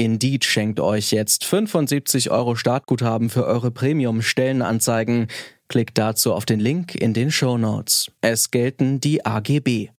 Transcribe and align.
Indeed 0.00 0.46
schenkt 0.46 0.80
euch 0.80 1.10
jetzt 1.10 1.44
75 1.44 2.30
Euro 2.30 2.56
Startguthaben 2.56 3.28
für 3.28 3.44
eure 3.44 3.70
Premium-Stellenanzeigen. 3.70 5.28
Klickt 5.68 5.98
dazu 5.98 6.32
auf 6.32 6.46
den 6.46 6.58
Link 6.58 6.94
in 6.94 7.12
den 7.12 7.30
Show 7.30 7.58
Notes. 7.58 8.10
Es 8.22 8.50
gelten 8.50 9.00
die 9.00 9.26
AGB. 9.26 9.90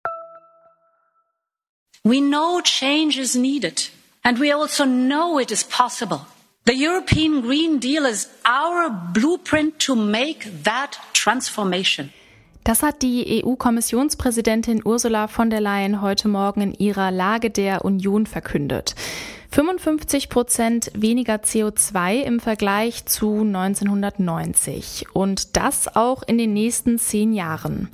We 2.03 2.17
know 2.17 2.63
change 2.63 3.21
is 3.21 3.35
needed, 3.35 3.91
and 4.23 4.41
we 4.41 4.55
also 4.57 4.85
know 4.85 5.39
it 5.39 5.51
is 5.51 5.63
possible. 5.63 6.21
The 6.65 6.73
European 6.73 7.43
Green 7.43 7.79
Deal 7.79 8.07
is 8.07 8.27
our 8.49 8.91
blueprint 9.13 9.81
to 9.81 9.95
make 9.95 10.49
that 10.65 10.99
transformation. 11.13 12.11
Das 12.65 12.83
hat 12.83 13.03
die 13.03 13.43
EU-Kommissionspräsidentin 13.45 14.81
Ursula 14.83 15.29
von 15.29 15.51
der 15.51 15.61
Leyen 15.61 16.01
heute 16.01 16.29
Morgen 16.29 16.63
in 16.63 16.73
ihrer 16.73 17.11
Lage 17.11 17.51
der 17.51 17.85
Union 17.85 18.25
verkündet. 18.25 18.95
55 19.53 20.29
Prozent 20.29 20.93
weniger 20.95 21.35
CO2 21.35 22.23
im 22.23 22.39
Vergleich 22.39 23.05
zu 23.07 23.41
1990 23.41 25.07
und 25.13 25.57
das 25.57 25.97
auch 25.97 26.23
in 26.23 26.39
den 26.39 26.53
nächsten 26.53 27.01
zehn 27.01 27.33
Jahren. 27.33 27.89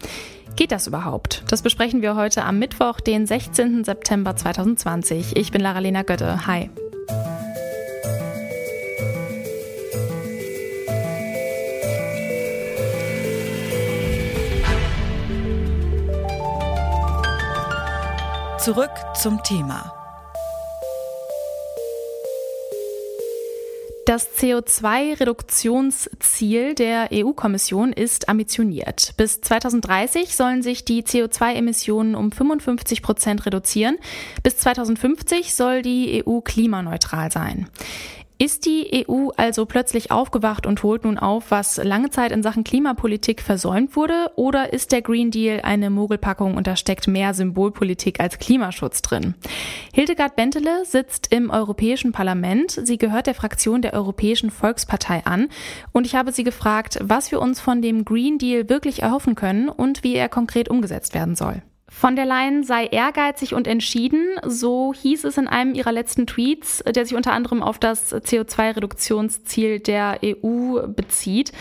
Geht 0.55 0.71
das 0.71 0.87
überhaupt? 0.87 1.45
Das 1.49 1.63
besprechen 1.63 2.03
wir 2.03 2.15
heute 2.15 2.45
am 2.45 2.59
Mittwoch, 2.59 3.01
den 3.01 3.27
16. 3.27 3.85
September 3.85 4.37
2020. 4.37 5.37
Ich 5.37 5.51
bin 5.51 5.63
Lara-Lena 5.63 6.03
Götte. 6.03 6.47
Hi. 6.47 6.69
Zurück 18.59 18.91
zum 19.15 19.43
Thema. 19.43 19.96
Das 24.07 24.39
CO2-Reduktionsziel 24.39 26.75
der 26.77 27.09
EU-Kommission 27.13 27.93
ist 27.93 28.29
ambitioniert. 28.29 29.15
Bis 29.17 29.41
2030 29.41 30.37
sollen 30.37 30.63
sich 30.63 30.85
die 30.85 31.03
CO2-Emissionen 31.03 32.15
um 32.15 32.31
55 32.31 33.03
Prozent 33.03 33.47
reduzieren. 33.47 33.97
Bis 34.45 34.59
2050 34.59 35.57
soll 35.57 35.83
die 35.83 36.23
EU 36.25 36.39
klimaneutral 36.39 37.33
sein. 37.33 37.69
Ist 38.39 38.67
die 38.67 39.07
EU 39.09 39.31
also 39.39 39.65
plötzlich 39.65 40.11
aufgewacht 40.11 40.67
und 40.67 40.83
holt 40.83 41.05
nun 41.05 41.17
auf, 41.17 41.51
was 41.51 41.79
lange 41.83 42.11
Zeit 42.11 42.33
in 42.33 42.43
Sachen 42.43 42.65
Klimapolitik 42.65 43.41
versäumt 43.41 43.97
wurde? 43.97 44.31
Oder 44.37 44.75
ist 44.75 44.93
der 44.93 45.01
Green 45.01 45.31
Deal 45.31 45.63
eine 45.63 45.89
Mogelpackung 45.89 46.55
und 46.55 46.67
da 46.67 46.77
steckt 46.77 47.09
mehr 47.09 47.33
Symbolpolitik 47.33 48.21
als 48.21 48.39
Klimaschutz 48.39 49.01
drin? 49.01 49.35
Hildegard 49.95 50.37
Bentele 50.37 50.85
sitzt 50.85 51.33
im 51.33 51.49
Europäischen 51.49 52.13
Parlament. 52.13 52.79
Sie 52.85 52.99
gehört 52.99 53.27
der 53.27 53.35
Fraktion 53.35 53.81
der 53.81 53.95
Europäischen 53.95 54.51
Volkspartei 54.51 55.25
an. 55.25 55.49
Und 55.93 56.05
ich 56.05 56.15
habe 56.15 56.31
sie 56.31 56.45
gefragt, 56.45 56.99
was 57.03 57.31
wir 57.31 57.41
uns 57.41 57.59
von 57.59 57.81
dem 57.81 58.05
Green 58.05 58.37
Deal 58.37 58.69
wirklich 58.69 59.01
erhoffen 59.01 59.35
können 59.35 59.71
und 59.71 60.05
wie 60.05 60.15
er 60.15 60.29
konkret 60.29 60.69
umgesetzt 60.69 61.15
werden 61.15 61.37
soll. 61.37 61.63
Von 61.99 62.15
der 62.15 62.27
Leyen 62.27 62.63
sei 62.63 62.85
ehrgeizig 62.85 63.55
und 63.55 63.67
entschieden, 63.67 64.39
so 64.45 64.93
hieß 64.93 65.25
es 65.25 65.39
in 65.39 65.49
einem 65.49 65.75
ihrer 65.75 65.93
letzten 65.93 66.27
Tweets, 66.27 66.85
der 66.85 67.07
sich 67.07 67.17
unter 67.17 67.33
anderem 67.33 67.63
auf 67.63 67.79
das 67.79 68.15
CO2-Reduktionsziel 68.15 69.79
der 69.79 70.19
EU 70.23 70.87
bezieht. 70.89 71.53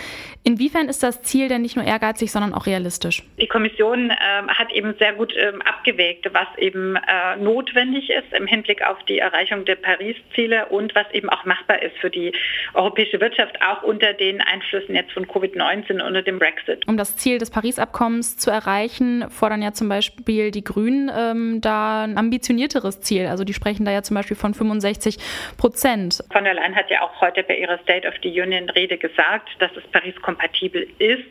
Inwiefern 0.43 0.89
ist 0.89 1.03
das 1.03 1.21
Ziel 1.21 1.47
denn 1.47 1.61
nicht 1.61 1.77
nur 1.77 1.85
ehrgeizig, 1.85 2.33
sondern 2.33 2.53
auch 2.53 2.65
realistisch? 2.65 3.23
Die 3.39 3.47
Kommission 3.47 4.09
äh, 4.09 4.15
hat 4.49 4.73
eben 4.73 4.93
sehr 4.99 5.13
gut 5.13 5.33
ähm, 5.37 5.61
abgewägt, 5.61 6.27
was 6.33 6.47
eben 6.57 6.97
äh, 6.97 7.37
notwendig 7.37 8.09
ist 8.09 8.33
im 8.37 8.45
Hinblick 8.45 8.85
auf 8.85 9.01
die 9.07 9.19
Erreichung 9.19 9.63
der 9.63 9.75
Paris-Ziele 9.75 10.65
und 10.65 10.93
was 10.95 11.09
eben 11.13 11.29
auch 11.29 11.45
machbar 11.45 11.81
ist 11.81 11.97
für 12.01 12.09
die 12.09 12.33
europäische 12.73 13.21
Wirtschaft, 13.21 13.55
auch 13.61 13.83
unter 13.83 14.11
den 14.11 14.41
Einflüssen 14.41 14.95
jetzt 14.95 15.13
von 15.13 15.25
Covid-19 15.27 16.05
und 16.05 16.27
dem 16.27 16.39
Brexit. 16.39 16.85
Um 16.87 16.97
das 16.97 17.15
Ziel 17.15 17.37
des 17.37 17.51
Paris-Abkommens 17.51 18.37
zu 18.37 18.51
erreichen, 18.51 19.29
fordern 19.29 19.61
ja 19.61 19.71
zum 19.71 19.87
Beispiel 19.87 20.24
die 20.25 20.63
Grünen 20.63 21.11
ähm, 21.15 21.61
da 21.61 22.03
ein 22.03 22.17
ambitionierteres 22.17 23.01
Ziel. 23.01 23.27
Also 23.27 23.43
die 23.43 23.53
sprechen 23.53 23.85
da 23.85 23.91
ja 23.91 24.03
zum 24.03 24.15
Beispiel 24.15 24.37
von 24.37 24.53
65 24.53 25.17
Prozent. 25.57 26.23
Von 26.31 26.43
der 26.43 26.53
Leyen 26.53 26.75
hat 26.75 26.89
ja 26.89 27.01
auch 27.01 27.21
heute 27.21 27.43
bei 27.43 27.57
ihrer 27.57 27.77
State 27.79 28.07
of 28.07 28.13
the 28.23 28.29
Union 28.29 28.69
Rede 28.69 28.97
gesagt, 28.97 29.49
dass 29.59 29.71
es 29.75 29.83
Paris 29.91 30.15
kompatibel 30.21 30.87
ist. 30.99 31.23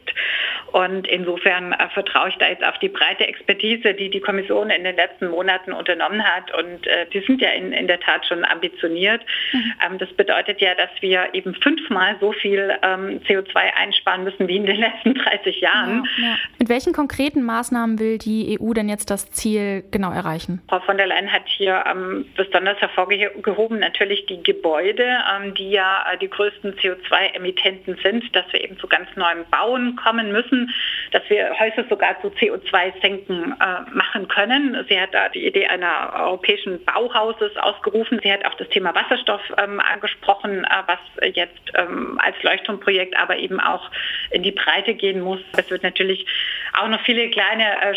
Und 0.72 1.06
insofern 1.06 1.72
äh, 1.72 1.88
vertraue 1.91 2.31
ich 2.31 2.37
da 2.37 2.49
jetzt 2.49 2.65
auf 2.65 2.78
die 2.78 2.88
breite 2.88 3.27
Expertise, 3.27 3.94
die 3.94 4.10
die 4.10 4.21
Kommission 4.21 4.71
in 4.71 4.83
den 4.83 4.97
letzten 4.97 5.28
Monaten 5.28 5.72
unternommen 5.72 6.25
hat. 6.25 6.53
Und 6.53 6.87
äh, 6.87 7.06
die 7.12 7.21
sind 7.21 7.41
ja 7.41 7.50
in, 7.50 7.72
in 7.72 7.87
der 7.87 8.00
Tat 8.00 8.27
schon 8.27 8.44
ambitioniert. 8.44 9.22
Mhm. 9.53 9.72
Ähm, 9.87 9.99
das 9.99 10.12
bedeutet 10.15 10.60
ja, 10.60 10.75
dass 10.75 10.91
wir 11.00 11.33
eben 11.33 11.54
fünfmal 11.54 12.16
so 12.21 12.33
viel 12.33 12.72
ähm, 12.83 13.21
CO2 13.28 13.54
einsparen 13.54 14.25
müssen 14.25 14.49
wie 14.49 14.56
in 14.56 14.66
den 14.66 14.77
letzten 14.77 15.15
30 15.15 15.60
Jahren. 15.60 16.09
Ja, 16.19 16.25
ja. 16.25 16.37
Mit 16.59 16.69
welchen 16.69 16.93
konkreten 16.93 17.43
Maßnahmen 17.43 17.99
will 17.99 18.19
die 18.19 18.59
EU 18.60 18.72
denn 18.72 18.84
jetzt 18.89 19.11
das 19.11 19.31
Ziel 19.31 19.84
genau 19.91 20.12
erreichen? 20.12 20.62
Frau 20.69 20.81
von 20.81 20.97
der 20.97 21.06
Leyen 21.06 21.33
hat 21.33 21.43
hier 21.47 21.84
ähm, 21.87 22.27
besonders 22.37 22.81
hervorgehoben 22.81 23.78
natürlich 23.78 24.27
die 24.27 24.43
Gebäude, 24.43 25.19
ähm, 25.34 25.55
die 25.55 25.71
ja 25.71 26.05
äh, 26.12 26.19
die 26.19 26.28
größten 26.28 26.75
CO2-Emittenten 26.75 27.99
sind, 28.03 28.34
dass 28.34 28.45
wir 28.53 28.62
eben 28.62 28.78
zu 28.78 28.87
ganz 28.87 29.09
neuem 29.17 29.45
Bauen 29.50 29.97
kommen 29.97 30.33
müssen, 30.33 30.72
dass 31.12 31.22
wir 31.28 31.59
Häuser 31.59 31.84
sogar 31.89 32.21
zu 32.21 32.28
CO2-Senken 32.28 33.55
äh, 33.61 33.91
machen 33.95 34.28
können. 34.28 34.84
Sie 34.89 35.01
hat 35.01 35.12
da 35.12 35.28
die 35.28 35.47
Idee 35.47 35.66
einer 35.66 36.12
europäischen 36.15 36.84
Bauhauses 36.84 37.56
ausgerufen. 37.56 38.21
Sie 38.22 38.33
hat 38.33 38.45
auch 38.45 38.55
das 38.55 38.69
Thema 38.69 38.95
Wasserstoff 38.95 39.43
ähm, 39.59 39.81
angesprochen, 39.81 40.65
äh, 40.65 40.69
was 40.87 40.99
jetzt 41.34 41.61
ähm, 41.75 42.19
als 42.22 42.41
Leuchtturmprojekt 42.43 43.16
aber 43.16 43.37
eben 43.39 43.61
auch 43.61 43.91
in 44.31 44.43
die 44.43 44.53
Breite 44.53 44.95
gehen 44.95 45.21
muss. 45.21 45.41
Es 45.56 45.71
wird 45.71 45.83
natürlich 45.83 46.27
auch 46.75 46.89
noch 46.89 47.01
viele 47.03 47.31
kleine 47.31 47.83
äh, 47.83 47.95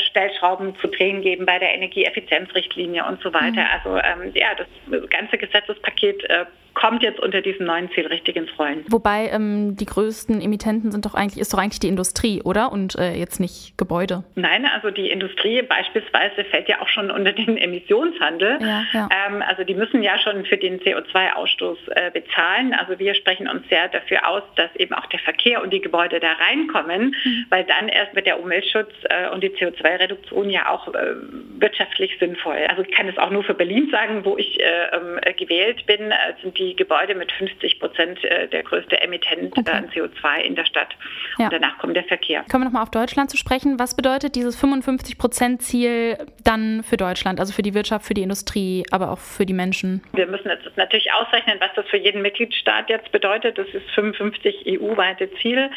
Zu 0.81 0.87
drehen 0.87 1.21
geben 1.21 1.45
bei 1.45 1.59
der 1.59 1.73
Energieeffizienzrichtlinie 1.73 3.05
und 3.05 3.21
so 3.21 3.33
weiter. 3.33 3.61
Mhm. 3.61 3.67
Also 3.73 3.97
ähm, 3.97 4.31
ja, 4.33 4.47
das 4.55 5.09
ganze 5.09 5.37
Gesetzespaket 5.37 6.23
äh, 6.29 6.45
kommt 6.77 7.01
jetzt 7.01 7.19
unter 7.19 7.41
diesem 7.41 7.65
neuen 7.65 7.89
Ziel 7.91 8.05
richtig 8.05 8.35
ins 8.35 8.49
Rollen. 8.59 8.85
Wobei 8.87 9.29
ähm, 9.29 9.75
die 9.75 9.85
größten 9.85 10.41
Emittenten 10.41 10.91
sind 10.91 11.05
doch 11.05 11.15
eigentlich, 11.15 11.41
ist 11.41 11.51
doch 11.51 11.57
eigentlich 11.57 11.79
die 11.79 11.87
Industrie, 11.87 12.43
oder? 12.43 12.71
Und 12.71 12.95
äh, 12.95 13.13
jetzt 13.13 13.39
nicht 13.39 13.75
Gebäude. 13.77 14.23
Nein, 14.35 14.65
also 14.65 14.91
die 14.91 15.09
Industrie 15.09 15.63
beispielsweise 15.63 16.43
fällt 16.45 16.69
ja 16.69 16.79
auch 16.81 16.87
schon 16.87 17.09
unter 17.09 17.33
den 17.33 17.57
Emissionshandel. 17.67 18.59
Ja, 18.61 18.83
ja. 18.93 19.09
Ähm, 19.27 19.41
also 19.41 19.63
die 19.63 19.73
müssen 19.73 20.03
ja 20.03 20.19
schon 20.19 20.45
für 20.45 20.57
den 20.57 20.79
CO2-Ausstoß 20.79 21.77
äh, 21.95 22.11
bezahlen. 22.11 22.75
Also 22.75 22.99
wir 22.99 23.15
sprechen 23.15 23.47
uns 23.47 23.67
sehr 23.69 23.87
dafür 23.87 24.27
aus, 24.27 24.43
dass 24.55 24.69
eben 24.75 24.93
auch 24.93 25.07
der 25.07 25.19
Verkehr 25.19 25.63
und 25.63 25.73
die 25.73 25.81
Gebäude 25.81 26.19
da 26.19 26.33
reinkommen, 26.33 27.15
mhm. 27.23 27.45
weil 27.49 27.63
dann 27.63 27.89
erst 27.89 28.13
wird 28.15 28.27
der 28.27 28.39
Umweltschutz 28.39 28.93
äh, 29.09 29.29
und 29.29 29.41
die 29.41 29.49
CO2-Reduktion 29.49 30.51
ja 30.51 30.69
auch 30.69 30.93
äh, 30.93 31.15
wirtschaftlich 31.57 32.15
sinnvoll. 32.19 32.57
Also 32.69 32.83
ich 32.83 32.91
kann 32.91 33.07
es 33.07 33.17
auch 33.17 33.31
nur 33.31 33.43
für 33.43 33.55
Berlin 33.55 33.89
sagen, 33.91 34.23
wo 34.25 34.37
ich 34.37 34.59
äh, 34.59 34.63
ähm, 34.93 35.19
gewählt 35.37 35.83
bin, 35.87 36.11
äh, 36.11 36.15
sind 36.43 36.55
die 36.59 36.66
die 36.67 36.75
Gebäude 36.75 37.15
mit 37.15 37.31
50 37.31 37.79
Prozent 37.79 38.23
äh, 38.23 38.47
der 38.47 38.63
größte 38.63 38.99
Emittent 39.01 39.57
okay. 39.57 39.71
an 39.71 39.89
CO2 39.89 40.41
in 40.41 40.55
der 40.55 40.65
Stadt. 40.65 40.89
Ja. 41.37 41.45
Und 41.45 41.53
danach 41.53 41.77
kommt 41.77 41.95
der 41.95 42.03
Verkehr. 42.03 42.43
Kommen 42.51 42.63
wir 42.63 42.65
nochmal 42.65 42.83
auf 42.83 42.91
Deutschland 42.91 43.29
zu 43.29 43.37
sprechen. 43.37 43.79
Was 43.79 43.95
bedeutet 43.95 44.35
dieses 44.35 44.59
55 44.59 45.17
Prozent 45.17 45.61
Ziel 45.61 46.17
dann 46.43 46.83
für 46.83 46.97
Deutschland, 46.97 47.39
also 47.39 47.53
für 47.53 47.61
die 47.61 47.73
Wirtschaft, 47.73 48.05
für 48.05 48.13
die 48.13 48.23
Industrie, 48.23 48.85
aber 48.91 49.11
auch 49.11 49.19
für 49.19 49.45
die 49.45 49.53
Menschen? 49.53 50.03
Wir 50.13 50.27
müssen 50.27 50.49
jetzt 50.49 50.65
natürlich 50.75 51.11
ausrechnen, 51.13 51.57
was 51.59 51.69
das 51.75 51.85
für 51.87 51.97
jeden 51.97 52.21
Mitgliedstaat 52.21 52.89
jetzt 52.89 53.11
bedeutet. 53.11 53.57
Das 53.57 53.67
ist 53.67 53.89
55 53.95 54.65
EU-weite 54.67 55.29
Ziel. 55.41 55.69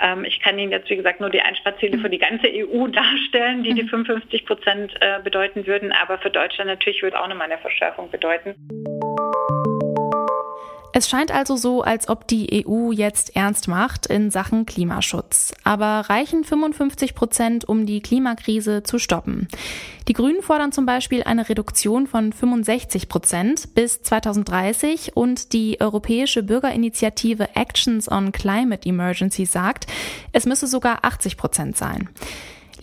Ähm, 0.00 0.24
ich 0.24 0.40
kann 0.40 0.58
Ihnen 0.58 0.72
jetzt, 0.72 0.90
wie 0.90 0.96
gesagt, 0.96 1.20
nur 1.20 1.30
die 1.30 1.40
Einsparziele 1.40 1.98
mhm. 1.98 2.02
für 2.02 2.10
die 2.10 2.18
ganze 2.18 2.48
EU 2.48 2.86
darstellen, 2.88 3.62
die 3.62 3.74
die 3.74 3.84
55 3.88 4.42
mhm. 4.42 4.46
Prozent 4.46 4.94
äh, 5.00 5.20
bedeuten 5.22 5.66
würden. 5.66 5.92
Aber 5.92 6.18
für 6.18 6.30
Deutschland 6.30 6.68
natürlich 6.68 7.02
würde 7.02 7.20
auch 7.20 7.28
nochmal 7.28 7.50
eine 7.50 7.58
Verschärfung 7.58 8.10
bedeuten. 8.10 8.54
Es 10.94 11.08
scheint 11.08 11.30
also 11.30 11.56
so, 11.56 11.82
als 11.82 12.08
ob 12.10 12.28
die 12.28 12.66
EU 12.66 12.92
jetzt 12.92 13.34
ernst 13.34 13.66
macht 13.66 14.06
in 14.06 14.30
Sachen 14.30 14.66
Klimaschutz. 14.66 15.54
Aber 15.64 16.10
reichen 16.10 16.44
55 16.44 17.14
Prozent, 17.14 17.64
um 17.66 17.86
die 17.86 18.02
Klimakrise 18.02 18.82
zu 18.82 18.98
stoppen? 18.98 19.48
Die 20.06 20.12
Grünen 20.12 20.42
fordern 20.42 20.70
zum 20.70 20.84
Beispiel 20.84 21.22
eine 21.22 21.48
Reduktion 21.48 22.06
von 22.06 22.32
65 22.32 23.08
Prozent 23.08 23.74
bis 23.74 24.02
2030 24.02 25.16
und 25.16 25.54
die 25.54 25.80
europäische 25.80 26.42
Bürgerinitiative 26.42 27.56
Actions 27.56 28.10
on 28.10 28.32
Climate 28.32 28.86
Emergency 28.86 29.46
sagt, 29.46 29.86
es 30.32 30.44
müsse 30.44 30.66
sogar 30.66 31.04
80 31.06 31.38
Prozent 31.38 31.76
sein. 31.76 32.10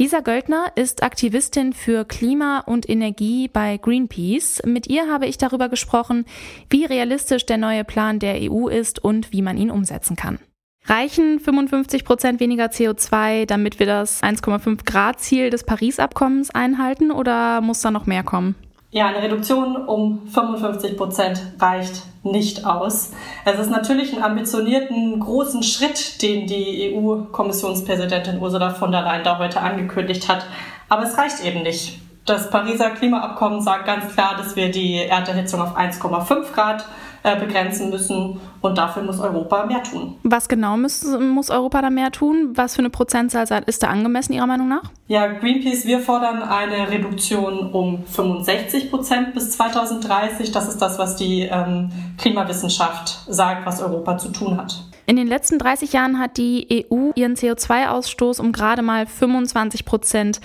Lisa 0.01 0.21
Göldner 0.21 0.71
ist 0.75 1.03
Aktivistin 1.03 1.73
für 1.73 2.05
Klima 2.05 2.61
und 2.61 2.87
Energie 2.89 3.49
bei 3.49 3.75
Greenpeace. 3.75 4.61
Mit 4.65 4.87
ihr 4.87 5.11
habe 5.11 5.25
ich 5.25 5.37
darüber 5.37 5.67
gesprochen, 5.67 6.23
wie 6.69 6.85
realistisch 6.85 7.45
der 7.45 7.57
neue 7.57 7.83
Plan 7.83 8.17
der 8.17 8.37
EU 8.49 8.69
ist 8.69 9.03
und 9.03 9.33
wie 9.33 9.41
man 9.41 9.57
ihn 9.57 9.69
umsetzen 9.69 10.15
kann. 10.15 10.39
Reichen 10.85 11.41
55 11.41 12.05
Prozent 12.05 12.39
weniger 12.39 12.67
CO2, 12.67 13.45
damit 13.45 13.79
wir 13.79 13.87
das 13.87 14.23
1,5 14.23 14.85
Grad 14.85 15.19
Ziel 15.19 15.49
des 15.49 15.65
Paris-Abkommens 15.65 16.49
einhalten 16.49 17.11
oder 17.11 17.59
muss 17.59 17.81
da 17.81 17.91
noch 17.91 18.05
mehr 18.05 18.23
kommen? 18.23 18.55
Ja, 18.91 19.05
eine 19.05 19.21
Reduktion 19.21 19.75
um 19.75 20.27
55 20.29 20.97
Prozent 20.97 21.39
reicht 21.59 22.01
nicht 22.23 22.65
aus. 22.65 23.11
Es 23.45 23.59
ist 23.59 23.69
natürlich 23.69 24.15
ein 24.15 24.23
ambitionierten 24.23 25.19
großen 25.19 25.61
Schritt, 25.61 26.23
den 26.23 26.47
die 26.47 26.91
EU-Kommissionspräsidentin 26.95 28.39
Ursula 28.39 28.71
von 28.71 28.91
der 28.91 29.03
Leyen 29.03 29.23
da 29.23 29.37
heute 29.37 29.61
angekündigt 29.61 30.27
hat. 30.27 30.43
Aber 30.89 31.03
es 31.03 31.15
reicht 31.19 31.45
eben 31.45 31.61
nicht. 31.61 31.99
Das 32.25 32.49
Pariser 32.49 32.91
Klimaabkommen 32.91 33.61
sagt 33.61 33.85
ganz 33.85 34.13
klar, 34.13 34.35
dass 34.37 34.55
wir 34.55 34.69
die 34.69 34.97
Erderhitzung 34.97 35.61
auf 35.61 35.75
1,5 35.75 36.51
Grad 36.53 36.85
äh, 37.23 37.37
begrenzen 37.37 37.89
müssen. 37.89 38.39
Und 38.61 38.77
dafür 38.77 39.03
muss 39.03 39.19
Europa 39.19 39.65
mehr 39.65 39.83
tun. 39.83 40.15
Was 40.23 40.47
genau 40.47 40.77
muss, 40.77 41.03
muss 41.03 41.49
Europa 41.49 41.81
da 41.81 41.89
mehr 41.89 42.11
tun? 42.11 42.51
Was 42.55 42.75
für 42.75 42.79
eine 42.79 42.89
Prozentzahl 42.89 43.45
ist 43.65 43.83
da 43.83 43.87
angemessen 43.87 44.33
Ihrer 44.33 44.47
Meinung 44.47 44.67
nach? 44.67 44.83
Ja, 45.07 45.27
Greenpeace, 45.27 45.85
wir 45.85 45.99
fordern 45.99 46.41
eine 46.43 46.89
Reduktion 46.89 47.71
um 47.71 48.05
65 48.05 48.89
Prozent 48.89 49.33
bis 49.33 49.51
2030. 49.51 50.51
Das 50.51 50.67
ist 50.67 50.81
das, 50.81 50.99
was 50.99 51.15
die 51.15 51.41
ähm, 51.41 51.91
Klimawissenschaft 52.17 53.19
sagt, 53.27 53.65
was 53.65 53.81
Europa 53.81 54.17
zu 54.17 54.29
tun 54.29 54.57
hat. 54.57 54.88
In 55.09 55.15
den 55.15 55.25
letzten 55.25 55.57
30 55.57 55.91
Jahren 55.93 56.19
hat 56.19 56.37
die 56.37 56.85
EU 56.91 57.09
ihren 57.15 57.33
CO2-Ausstoß 57.33 58.39
um 58.39 58.51
gerade 58.51 58.83
mal 58.83 59.07
25 59.07 59.83
Prozent 59.83 60.39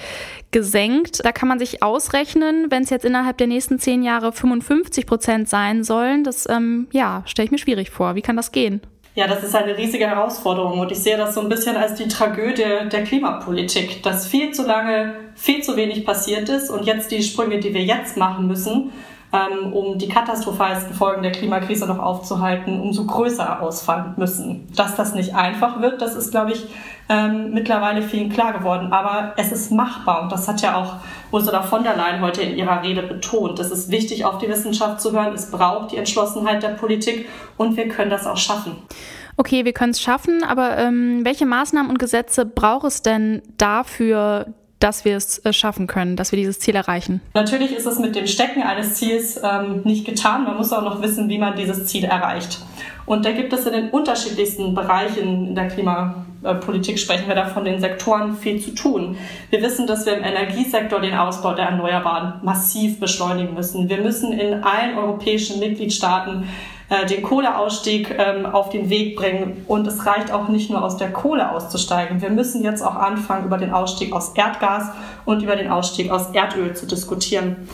gesenkt. 0.52 1.22
Da 1.22 1.32
kann 1.32 1.48
man 1.48 1.58
sich 1.58 1.82
ausrechnen, 1.82 2.68
wenn 2.70 2.82
es 2.82 2.88
jetzt 2.88 3.04
innerhalb 3.04 3.36
der 3.36 3.46
nächsten 3.46 3.78
zehn 3.78 4.02
Jahre 4.02 4.32
55 4.32 5.04
Prozent 5.04 5.50
sein 5.50 5.84
sollen. 5.84 6.24
Das 6.24 6.48
ähm, 6.48 6.88
ja, 6.92 7.22
stelle 7.26 7.44
ich 7.44 7.52
mir 7.52 7.58
schwierig 7.58 7.90
vor. 7.90 8.14
Wie 8.14 8.22
kann 8.22 8.36
das 8.36 8.52
gehen? 8.52 8.80
Ja, 9.14 9.26
das 9.26 9.44
ist 9.44 9.54
eine 9.54 9.76
riesige 9.76 10.06
Herausforderung 10.06 10.80
und 10.80 10.90
ich 10.90 10.98
sehe 10.98 11.18
das 11.18 11.34
so 11.34 11.42
ein 11.42 11.50
bisschen 11.50 11.76
als 11.76 11.96
die 11.96 12.08
Tragödie 12.08 12.88
der 12.90 13.04
Klimapolitik, 13.04 14.02
dass 14.02 14.26
viel 14.26 14.52
zu 14.52 14.66
lange 14.66 15.12
viel 15.34 15.62
zu 15.62 15.76
wenig 15.76 16.06
passiert 16.06 16.48
ist 16.48 16.70
und 16.70 16.86
jetzt 16.86 17.10
die 17.10 17.22
Sprünge, 17.22 17.60
die 17.60 17.74
wir 17.74 17.84
jetzt 17.84 18.16
machen 18.16 18.46
müssen, 18.46 18.92
um 19.72 19.98
die 19.98 20.08
katastrophalsten 20.08 20.94
Folgen 20.94 21.22
der 21.22 21.32
Klimakrise 21.32 21.86
noch 21.86 21.98
aufzuhalten, 21.98 22.80
umso 22.80 23.04
größer 23.04 23.60
ausfallen 23.60 24.14
müssen. 24.16 24.68
Dass 24.76 24.94
das 24.94 25.14
nicht 25.14 25.34
einfach 25.34 25.80
wird, 25.80 26.00
das 26.00 26.14
ist, 26.14 26.30
glaube 26.30 26.52
ich, 26.52 26.66
ähm, 27.08 27.50
mittlerweile 27.52 28.02
vielen 28.02 28.30
klar 28.30 28.52
geworden. 28.52 28.92
Aber 28.92 29.34
es 29.36 29.52
ist 29.52 29.72
machbar 29.72 30.22
und 30.22 30.32
das 30.32 30.46
hat 30.48 30.62
ja 30.62 30.76
auch 30.76 30.96
Ursula 31.32 31.62
von 31.62 31.82
der 31.82 31.96
Leyen 31.96 32.20
heute 32.20 32.42
in 32.42 32.56
ihrer 32.56 32.82
Rede 32.82 33.02
betont. 33.02 33.58
Es 33.58 33.70
ist 33.70 33.90
wichtig, 33.90 34.24
auf 34.24 34.38
die 34.38 34.48
Wissenschaft 34.48 35.00
zu 35.00 35.12
hören. 35.12 35.34
Es 35.34 35.50
braucht 35.50 35.92
die 35.92 35.96
Entschlossenheit 35.96 36.62
der 36.62 36.70
Politik 36.70 37.28
und 37.56 37.76
wir 37.76 37.88
können 37.88 38.10
das 38.10 38.26
auch 38.26 38.36
schaffen. 38.36 38.76
Okay, 39.36 39.64
wir 39.64 39.72
können 39.72 39.90
es 39.90 40.00
schaffen, 40.00 40.44
aber 40.44 40.78
ähm, 40.78 41.24
welche 41.24 41.44
Maßnahmen 41.44 41.90
und 41.90 41.98
Gesetze 41.98 42.46
braucht 42.46 42.86
es 42.86 43.02
denn 43.02 43.42
dafür, 43.58 44.46
dass 44.84 45.06
wir 45.06 45.16
es 45.16 45.42
äh, 45.46 45.52
schaffen 45.54 45.86
können, 45.86 46.14
dass 46.14 46.30
wir 46.30 46.36
dieses 46.36 46.60
Ziel 46.60 46.76
erreichen? 46.76 47.22
Natürlich 47.32 47.74
ist 47.74 47.86
es 47.86 47.98
mit 47.98 48.14
dem 48.14 48.26
Stecken 48.26 48.62
eines 48.62 48.96
Ziels 48.96 49.40
ähm, 49.42 49.80
nicht 49.84 50.04
getan. 50.04 50.44
Man 50.44 50.58
muss 50.58 50.74
auch 50.74 50.82
noch 50.82 51.00
wissen, 51.00 51.30
wie 51.30 51.38
man 51.38 51.56
dieses 51.56 51.86
Ziel 51.86 52.04
erreicht. 52.04 52.60
Und 53.06 53.24
da 53.24 53.32
gibt 53.32 53.54
es 53.54 53.64
in 53.64 53.72
den 53.72 53.88
unterschiedlichsten 53.90 54.74
Bereichen 54.74 55.48
in 55.48 55.54
der 55.54 55.68
Klimapolitik, 55.68 56.98
sprechen 56.98 57.28
wir 57.28 57.34
da 57.34 57.46
von 57.46 57.64
den 57.64 57.80
Sektoren, 57.80 58.36
viel 58.36 58.60
zu 58.60 58.74
tun. 58.74 59.16
Wir 59.48 59.62
wissen, 59.62 59.86
dass 59.86 60.04
wir 60.04 60.18
im 60.18 60.22
Energiesektor 60.22 61.00
den 61.00 61.14
Ausbau 61.14 61.54
der 61.54 61.66
Erneuerbaren 61.66 62.40
massiv 62.42 63.00
beschleunigen 63.00 63.54
müssen. 63.54 63.88
Wir 63.88 64.02
müssen 64.02 64.32
in 64.32 64.62
allen 64.64 64.98
europäischen 64.98 65.60
Mitgliedstaaten 65.60 66.46
äh, 66.94 67.06
den 67.06 67.22
Kohleausstieg 67.22 68.14
ähm, 68.18 68.46
auf 68.46 68.70
den 68.70 68.90
Weg 68.90 69.16
bringen. 69.16 69.64
Und 69.66 69.86
es 69.86 70.06
reicht 70.06 70.32
auch 70.32 70.48
nicht 70.48 70.70
nur 70.70 70.82
aus 70.82 70.96
der 70.96 71.12
Kohle 71.12 71.50
auszusteigen. 71.50 72.22
Wir 72.22 72.30
müssen 72.30 72.62
jetzt 72.62 72.82
auch 72.82 72.96
anfangen, 72.96 73.46
über 73.46 73.58
den 73.58 73.72
Ausstieg 73.72 74.12
aus 74.12 74.34
Erdgas 74.34 74.90
und 75.24 75.42
über 75.42 75.56
den 75.56 75.70
Ausstieg 75.70 76.10
aus 76.10 76.30
Erdöl 76.32 76.74
zu 76.74 76.86
diskutieren. 76.86 77.68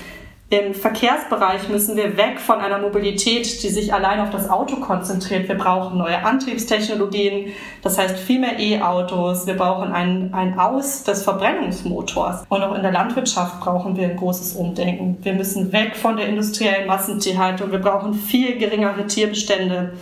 Im 0.52 0.74
Verkehrsbereich 0.74 1.68
müssen 1.68 1.96
wir 1.96 2.16
weg 2.16 2.40
von 2.40 2.58
einer 2.58 2.80
Mobilität, 2.80 3.62
die 3.62 3.68
sich 3.68 3.94
allein 3.94 4.18
auf 4.18 4.30
das 4.30 4.50
Auto 4.50 4.80
konzentriert. 4.80 5.48
Wir 5.48 5.56
brauchen 5.56 5.96
neue 5.96 6.24
Antriebstechnologien, 6.24 7.52
das 7.82 7.96
heißt 7.98 8.18
viel 8.18 8.40
mehr 8.40 8.58
E-Autos. 8.58 9.46
Wir 9.46 9.54
brauchen 9.54 9.92
ein, 9.92 10.34
ein 10.34 10.58
Aus 10.58 11.04
des 11.04 11.22
Verbrennungsmotors. 11.22 12.46
Und 12.48 12.62
auch 12.64 12.74
in 12.74 12.82
der 12.82 12.90
Landwirtschaft 12.90 13.60
brauchen 13.60 13.96
wir 13.96 14.08
ein 14.08 14.16
großes 14.16 14.54
Umdenken. 14.56 15.18
Wir 15.22 15.34
müssen 15.34 15.70
weg 15.70 15.94
von 15.94 16.16
der 16.16 16.26
industriellen 16.26 16.88
Massentierhaltung. 16.88 17.70
Wir 17.70 17.78
brauchen 17.78 18.12
viel 18.12 18.58
geringere 18.58 19.06
Tierbestände. 19.06 19.92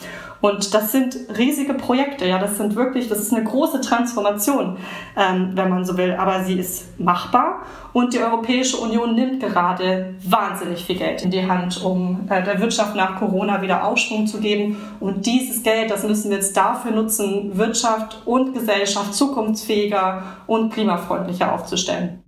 Und 0.41 0.73
das 0.73 0.93
sind 0.93 1.17
riesige 1.37 1.75
Projekte, 1.75 2.27
ja, 2.27 2.39
das 2.39 2.57
sind 2.57 2.77
wirklich, 2.77 3.09
das 3.09 3.19
ist 3.19 3.35
eine 3.35 3.45
große 3.45 3.81
Transformation, 3.81 4.77
ähm, 5.17 5.51
wenn 5.55 5.69
man 5.69 5.85
so 5.85 5.97
will, 5.97 6.15
aber 6.15 6.45
sie 6.45 6.59
ist 6.59 6.99
machbar 7.01 7.63
und 7.93 8.13
die 8.13 8.19
Europäische 8.19 8.77
Union 8.77 9.15
nimmt 9.15 9.41
gerade 9.41 10.15
wahnsinnig 10.23 10.85
viel 10.85 10.97
Geld 10.97 11.23
in 11.23 11.31
die 11.31 11.45
Hand, 11.45 11.83
um 11.83 12.29
äh, 12.29 12.43
der 12.43 12.61
Wirtschaft 12.61 12.95
nach 12.95 13.19
Corona 13.19 13.61
wieder 13.63 13.85
Aufschwung 13.85 14.27
zu 14.27 14.39
geben. 14.39 14.77
Und 15.01 15.27
dieses 15.27 15.63
Geld, 15.63 15.91
das 15.91 16.05
müssen 16.05 16.31
wir 16.31 16.37
jetzt 16.37 16.57
dafür 16.57 16.93
nutzen, 16.93 17.57
Wirtschaft 17.57 18.23
und 18.25 18.55
Gesellschaft 18.55 19.15
zukunftsfähiger 19.15 20.23
und 20.47 20.73
klimafreundlicher 20.73 21.53
aufzustellen. 21.53 22.23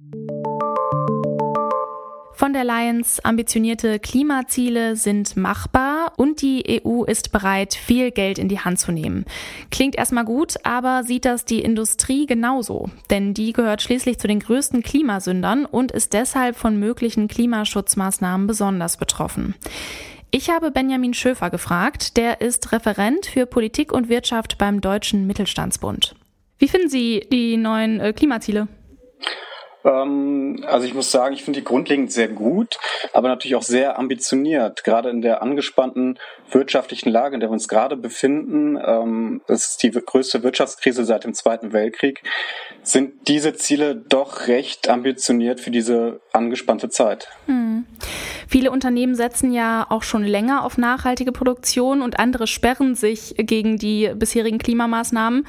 Von 2.33 2.55
der 2.55 2.65
Leyen's 2.65 3.23
ambitionierte 3.23 3.99
Klimaziele 3.99 4.97
sind 4.97 5.37
machbar 5.37 5.89
und 6.17 6.43
die 6.43 6.83
EU 6.85 7.05
ist 7.05 7.33
bereit, 7.33 7.75
viel 7.75 8.11
Geld 8.11 8.39
in 8.39 8.49
die 8.49 8.61
Hand 8.61 8.79
zu 8.79 8.93
nehmen. 8.93 9.25
Klingt 9.71 9.97
erstmal 9.97 10.25
gut, 10.25 10.55
aber 10.65 11.05
sieht 11.05 11.25
das 11.25 11.45
die 11.45 11.61
Industrie 11.61 12.27
genauso? 12.27 12.91
Denn 13.11 13.35
die 13.35 13.53
gehört 13.53 13.83
schließlich 13.83 14.19
zu 14.19 14.29
den 14.29 14.41
größten 14.41 14.83
Klimasündern 14.83 15.65
und 15.65 15.93
ist 15.93 16.12
deshalb 16.12 16.57
von 16.57 16.79
möglichen 16.79 17.29
Klimaschutzmaßnahmen 17.29 18.47
besonders 18.47 18.97
betroffen. 18.97 19.55
Ich 20.33 20.49
habe 20.49 20.71
Benjamin 20.71 21.12
Schöfer 21.12 21.51
gefragt, 21.51 22.17
der 22.17 22.41
ist 22.41 22.71
Referent 22.71 23.27
für 23.27 23.47
Politik 23.47 23.93
und 23.93 24.09
Wirtschaft 24.09 24.59
beim 24.59 24.81
Deutschen 24.81 25.27
Mittelstandsbund. 25.27 26.15
Wie 26.59 26.69
finden 26.69 26.89
Sie 26.89 27.27
die 27.33 27.57
neuen 27.57 27.99
äh, 28.00 28.12
Klimaziele? 28.12 28.69
Ähm, 29.84 30.64
also 30.66 30.87
ich 30.87 30.94
muss 30.94 31.10
sagen, 31.10 31.34
ich 31.34 31.44
finde 31.44 31.60
die 31.60 31.64
grundlegend 31.64 32.12
sehr 32.12 32.28
gut, 32.28 32.78
aber 33.12 33.28
natürlich 33.28 33.54
auch 33.54 33.62
sehr 33.62 33.99
ambitioniert. 33.99 34.84
Gerade 34.84 35.10
in 35.10 35.22
der 35.22 35.42
angespannten 35.42 36.18
wirtschaftlichen 36.50 37.10
Lage, 37.10 37.34
in 37.34 37.40
der 37.40 37.49
wir 37.49 37.54
uns 37.54 37.68
gerade 37.68 37.96
befinden, 37.96 38.78
ähm, 38.84 39.42
das 39.46 39.70
ist 39.70 39.82
die 39.82 39.90
größte 39.90 40.42
Wirtschaftskrise 40.42 41.04
seit 41.04 41.25
dem 41.25 41.34
Zweiten 41.34 41.72
Weltkrieg, 41.72 42.22
sind 42.82 43.28
diese 43.28 43.54
Ziele 43.54 43.94
doch 43.94 44.49
recht 44.49 44.88
ambitioniert 44.88 45.60
für 45.60 45.70
diese 45.70 46.20
angespannte 46.32 46.88
Zeit. 46.88 47.28
Hm. 47.46 47.84
Viele 48.49 48.70
Unternehmen 48.70 49.14
setzen 49.14 49.52
ja 49.52 49.87
auch 49.88 50.02
schon 50.02 50.25
länger 50.25 50.64
auf 50.64 50.76
nachhaltige 50.78 51.32
Produktion 51.32 52.02
und 52.02 52.18
andere 52.18 52.46
sperren 52.46 52.94
sich 52.94 53.34
gegen 53.38 53.78
die 53.78 54.10
bisherigen 54.14 54.58
Klimamaßnahmen. 54.58 55.46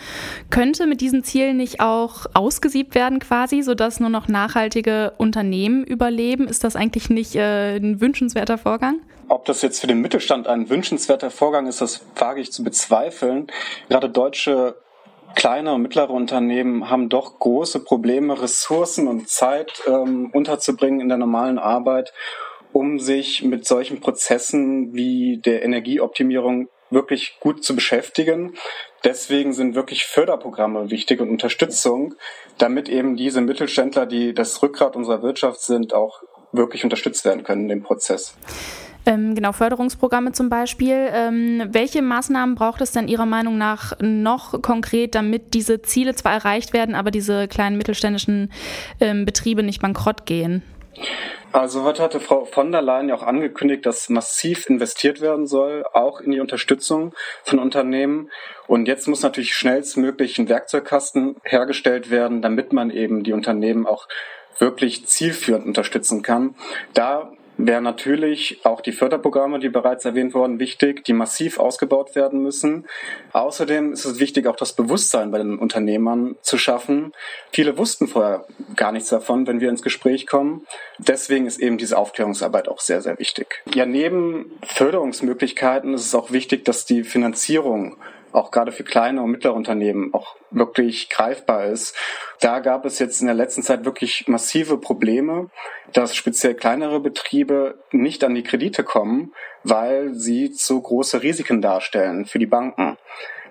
Könnte 0.50 0.86
mit 0.86 1.02
diesen 1.02 1.24
Zielen 1.24 1.58
nicht 1.58 1.80
auch 1.80 2.26
ausgesiebt 2.34 2.94
werden 2.96 3.20
quasi, 3.20 3.62
sodass 3.62 4.00
nur 4.00 4.10
noch 4.10 4.28
nachhaltige 4.28 5.14
Unternehmen 5.18 5.84
überleben? 5.84 6.48
Ist 6.48 6.64
das 6.64 6.76
eigentlich 6.76 7.10
nicht 7.10 7.36
äh, 7.36 7.78
ein 7.78 8.02
wünschenswerter 8.02 8.58
Vorgang? 8.58 9.00
Ob 9.28 9.46
das 9.46 9.62
jetzt 9.62 9.80
für 9.80 9.88
den 9.88 10.02
Mittelstand 10.02 10.48
ein 10.48 10.70
wünschenswerter 10.70 11.32
Vorgang 11.32 11.66
ist, 11.66 11.82
das 11.82 12.02
wage 12.18 12.42
ich 12.42 12.52
zu 12.52 12.64
bezweifeln. 12.64 13.48
Gerade 13.88 14.10
deutsche 14.10 14.76
kleine 15.36 15.74
und 15.74 15.82
mittlere 15.82 16.12
Unternehmen 16.12 16.90
haben 16.90 17.10
doch 17.10 17.40
große 17.40 17.84
Probleme, 17.84 18.42
Ressourcen 18.42 19.08
und 19.08 19.30
Zeit 19.30 19.82
ähm, 19.88 20.30
unterzubringen 20.34 21.02
in 21.02 21.10
der 21.10 21.18
normalen 21.18 21.60
Arbeit, 21.60 22.14
um 22.74 23.00
sich 23.00 23.44
mit 23.44 23.66
solchen 23.66 24.00
Prozessen 24.00 24.94
wie 24.94 25.42
der 25.44 25.64
Energieoptimierung 25.64 26.70
wirklich 26.90 27.38
gut 27.40 27.64
zu 27.64 27.76
beschäftigen. 27.76 28.56
Deswegen 29.04 29.54
sind 29.54 29.76
wirklich 29.76 30.06
Förderprogramme 30.06 30.92
wichtig 30.92 31.20
und 31.22 31.30
Unterstützung, 31.30 32.14
damit 32.58 32.90
eben 32.90 33.16
diese 33.16 33.42
Mittelständler, 33.42 34.06
die 34.06 34.34
das 34.34 34.62
Rückgrat 34.62 34.96
unserer 34.96 35.24
Wirtschaft 35.24 35.62
sind, 35.62 35.94
auch 35.94 36.22
wirklich 36.52 36.84
unterstützt 36.84 37.26
werden 37.26 37.44
können 37.44 37.64
in 37.64 37.70
dem 37.70 37.84
Prozess. 37.84 38.36
Ähm, 39.06 39.34
genau, 39.34 39.52
Förderungsprogramme 39.52 40.32
zum 40.32 40.50
Beispiel. 40.50 41.10
Ähm, 41.12 41.64
welche 41.72 42.02
Maßnahmen 42.02 42.56
braucht 42.56 42.82
es 42.82 42.92
denn 42.92 43.08
Ihrer 43.08 43.26
Meinung 43.26 43.58
nach 43.58 43.94
noch 44.00 44.62
konkret, 44.62 45.16
damit 45.16 45.54
diese 45.54 45.82
Ziele 45.82 46.14
zwar 46.14 46.34
erreicht 46.34 46.74
werden, 46.74 46.94
aber 46.94 47.10
diese 47.10 47.48
kleinen 47.48 47.78
mittelständischen 47.78 48.52
ähm, 49.00 49.26
Betriebe 49.26 49.64
nicht 49.64 49.82
bankrott 49.82 50.26
gehen? 50.26 50.62
Also 51.52 51.84
heute 51.84 52.04
hatte 52.04 52.20
Frau 52.20 52.46
von 52.46 52.72
der 52.72 52.82
Leyen 52.82 53.10
ja 53.10 53.16
auch 53.16 53.24
angekündigt, 53.24 53.86
dass 53.86 54.08
massiv 54.08 54.70
investiert 54.70 55.20
werden 55.20 55.48
soll, 55.48 55.84
auch 55.94 56.22
in 56.22 56.32
die 56.32 56.40
Unterstützung 56.40 57.14
von 57.44 57.60
Unternehmen. 57.60 58.30
Und 58.68 58.88
jetzt 58.88 59.08
muss 59.08 59.22
natürlich 59.22 59.54
schnellstmöglich 59.54 60.38
ein 60.38 60.48
Werkzeugkasten 60.48 61.36
hergestellt 61.44 62.10
werden, 62.10 62.42
damit 62.42 62.72
man 62.72 62.90
eben 62.90 63.24
die 63.24 63.34
Unternehmen 63.34 63.86
auch 63.86 64.08
wirklich 64.60 65.08
zielführend 65.08 65.66
unterstützen 65.66 66.22
kann. 66.22 66.56
Da 66.94 67.32
wären 67.68 67.84
natürlich 67.84 68.60
auch 68.64 68.82
die 68.82 68.92
Förderprogramme, 68.92 69.60
die 69.60 69.70
bereits 69.70 70.06
erwähnt 70.06 70.34
wurden, 70.34 70.60
wichtig, 70.60 71.04
die 71.04 71.14
massiv 71.14 71.60
ausgebaut 71.60 72.16
werden 72.16 72.42
müssen. 72.42 72.86
Außerdem 73.34 73.94
ist 73.94 74.06
es 74.06 74.20
wichtig, 74.20 74.48
auch 74.48 74.56
das 74.56 74.74
Bewusstsein 74.74 75.32
bei 75.32 75.38
den 75.38 75.58
Unternehmern 75.58 76.36
zu 76.42 76.58
schaffen. 76.58 77.14
Viele 77.52 77.78
wussten 77.78 78.08
vorher 78.08 78.46
gar 78.76 78.92
nichts 78.92 79.10
davon, 79.10 79.48
wenn 79.48 79.60
wir 79.60 79.70
ins 79.70 79.82
Gespräch 79.82 80.28
kommen. 80.28 80.66
Deswegen 80.98 81.46
ist 81.46 81.60
eben 81.60 81.78
diese 81.78 81.98
Aufklärungsarbeit 81.98 82.68
auch 82.68 82.80
sehr, 82.80 83.02
sehr 83.02 83.20
wichtig. 83.20 83.64
Ja, 83.74 83.86
neben 83.86 84.52
Förderungsmöglichkeiten 84.64 85.94
ist 85.94 86.06
es 86.06 86.16
auch 86.16 86.32
wichtig, 86.32 86.66
dass 86.66 86.86
die 86.86 87.04
Finanzierung 87.04 87.98
auch 88.34 88.52
gerade 88.52 88.72
für 88.72 88.84
kleine 88.84 89.22
und 89.22 89.32
mittlere 89.32 89.54
Unternehmen 89.54 90.14
auch 90.14 90.36
wirklich 90.50 91.10
greifbar 91.10 91.66
ist. 91.66 91.96
Da 92.40 92.60
gab 92.60 92.86
es 92.86 93.00
jetzt 93.00 93.22
in 93.22 93.28
der 93.28 93.36
letzten 93.36 93.64
Zeit 93.64 93.86
wirklich 93.86 94.28
massive 94.28 94.78
Probleme, 94.78 95.50
dass 95.94 96.16
speziell 96.16 96.56
kleinere 96.56 97.00
Betriebe 97.00 97.80
nicht 97.92 98.24
an 98.24 98.36
die 98.36 98.44
Kredite 98.44 98.84
kommen, 98.84 99.34
weil 99.64 100.14
sie 100.14 100.52
zu 100.52 100.82
große 100.82 101.24
Risiken 101.24 101.62
darstellen 101.62 102.26
für 102.26 102.40
die 102.40 102.46
Banken. 102.46 102.98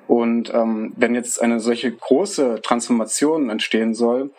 Und 0.07 0.53
ähm, 0.53 0.93
wenn 0.97 1.15
jetzt 1.15 1.41
eine 1.41 1.61
solche 1.61 1.93
große 1.93 2.61
Transformation 2.63 3.49
entstehen 3.49 3.95
soll, 3.95 4.31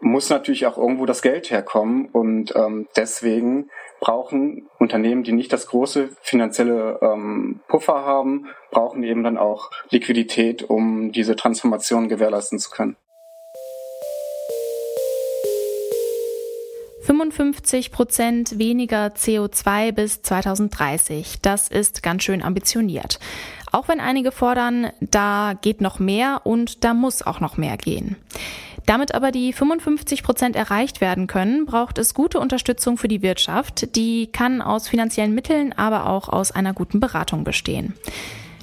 muss 0.00 0.30
natürlich 0.30 0.66
auch 0.66 0.78
irgendwo 0.78 1.04
das 1.04 1.20
Geld 1.20 1.50
herkommen. 1.50 2.06
Und 2.06 2.54
ähm, 2.56 2.88
deswegen 2.96 3.70
brauchen 4.00 4.68
Unternehmen, 4.78 5.22
die 5.22 5.32
nicht 5.32 5.52
das 5.52 5.66
große 5.66 6.10
finanzielle 6.22 6.98
ähm, 7.02 7.60
Puffer 7.68 8.04
haben, 8.04 8.48
brauchen 8.70 9.02
eben 9.04 9.22
dann 9.22 9.38
auch 9.38 9.70
Liquidität, 9.90 10.62
um 10.62 11.12
diese 11.12 11.36
Transformation 11.36 12.08
gewährleisten 12.08 12.58
zu 12.58 12.70
können. 12.70 12.96
55 17.02 17.90
Prozent 17.90 18.58
weniger 18.58 19.06
CO2 19.08 19.92
bis 19.92 20.22
2030. 20.22 21.40
Das 21.42 21.68
ist 21.68 22.02
ganz 22.02 22.22
schön 22.22 22.42
ambitioniert. 22.42 23.18
Auch 23.72 23.88
wenn 23.88 24.00
einige 24.00 24.32
fordern, 24.32 24.90
da 25.00 25.54
geht 25.60 25.80
noch 25.80 25.98
mehr 25.98 26.42
und 26.44 26.84
da 26.84 26.94
muss 26.94 27.22
auch 27.22 27.40
noch 27.40 27.56
mehr 27.56 27.76
gehen. 27.76 28.16
Damit 28.86 29.14
aber 29.14 29.30
die 29.30 29.52
55 29.52 30.22
Prozent 30.22 30.56
erreicht 30.56 31.00
werden 31.00 31.26
können, 31.26 31.66
braucht 31.66 31.98
es 31.98 32.14
gute 32.14 32.40
Unterstützung 32.40 32.96
für 32.98 33.08
die 33.08 33.22
Wirtschaft. 33.22 33.94
Die 33.96 34.26
kann 34.26 34.62
aus 34.62 34.88
finanziellen 34.88 35.34
Mitteln, 35.34 35.72
aber 35.76 36.06
auch 36.06 36.28
aus 36.28 36.52
einer 36.52 36.72
guten 36.72 37.00
Beratung 37.00 37.44
bestehen. 37.44 37.94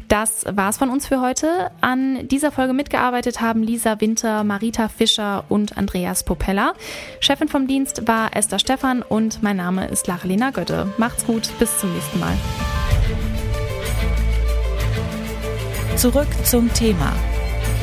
Das 0.07 0.45
war's 0.49 0.77
von 0.77 0.89
uns 0.89 1.05
für 1.05 1.19
heute. 1.19 1.69
An 1.81 2.27
dieser 2.29 2.51
Folge 2.51 2.73
mitgearbeitet 2.73 3.41
haben 3.41 3.61
Lisa 3.61 3.99
Winter, 3.99 4.45
Marita 4.45 4.87
Fischer 4.87 5.43
und 5.49 5.77
Andreas 5.77 6.23
Popella. 6.23 6.73
Chefin 7.19 7.49
vom 7.49 7.67
Dienst 7.67 8.07
war 8.07 8.35
Esther 8.35 8.59
Stephan 8.59 9.01
und 9.01 9.43
mein 9.43 9.57
Name 9.57 9.87
ist 9.87 10.07
Lachelena 10.07 10.51
Götte. 10.51 10.93
Macht's 10.97 11.25
gut, 11.25 11.49
bis 11.59 11.77
zum 11.79 11.93
nächsten 11.93 12.19
Mal. 12.19 12.33
Zurück 15.97 16.27
zum 16.45 16.71
Thema 16.73 17.11